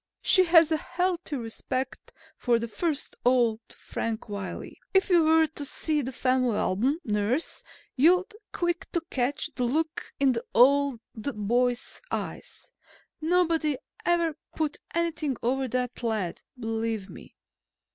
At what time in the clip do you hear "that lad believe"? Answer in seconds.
15.69-17.07